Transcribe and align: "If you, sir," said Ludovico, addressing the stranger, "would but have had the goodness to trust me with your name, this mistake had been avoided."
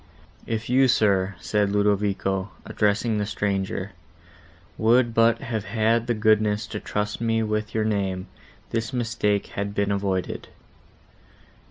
"If 0.47 0.67
you, 0.67 0.87
sir," 0.87 1.35
said 1.39 1.69
Ludovico, 1.69 2.49
addressing 2.65 3.19
the 3.19 3.25
stranger, 3.27 3.91
"would 4.75 5.13
but 5.13 5.41
have 5.41 5.65
had 5.65 6.07
the 6.07 6.15
goodness 6.15 6.65
to 6.73 6.79
trust 6.79 7.21
me 7.21 7.43
with 7.43 7.75
your 7.75 7.85
name, 7.85 8.25
this 8.71 8.93
mistake 8.93 9.45
had 9.53 9.75
been 9.75 9.91
avoided." 9.91 10.47